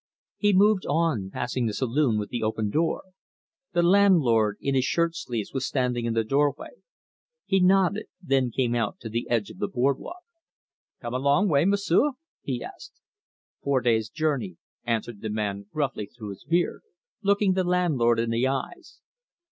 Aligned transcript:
He 0.37 0.51
moved 0.51 0.83
on, 0.87 1.29
passing 1.29 1.67
the 1.67 1.75
saloon 1.75 2.17
with 2.17 2.29
the 2.29 2.41
open 2.41 2.71
door. 2.71 3.03
The 3.73 3.83
landlord, 3.83 4.57
in 4.59 4.73
his 4.73 4.83
shirt 4.83 5.13
sleeves, 5.15 5.53
was 5.53 5.67
standing 5.67 6.05
in 6.05 6.15
the 6.15 6.23
doorway. 6.23 6.71
He 7.45 7.59
nodded, 7.59 8.07
then 8.19 8.49
came 8.49 8.73
out 8.73 8.97
to 9.01 9.09
the 9.09 9.29
edge 9.29 9.51
of 9.51 9.59
the 9.59 9.67
board 9.67 9.99
walk. 9.99 10.23
"Come 11.01 11.13
a 11.13 11.19
long 11.19 11.47
way, 11.47 11.65
M'sieu'?" 11.65 12.13
he 12.41 12.63
asked. 12.63 12.99
"Four 13.61 13.79
days' 13.79 14.09
journey," 14.09 14.57
answered 14.85 15.21
the 15.21 15.29
man 15.29 15.67
gruffly 15.71 16.07
through 16.07 16.29
his 16.29 16.45
beard, 16.45 16.81
looking 17.21 17.53
the 17.53 17.63
landlord 17.63 18.19
in 18.19 18.31
the 18.31 18.47
eyes. 18.47 19.01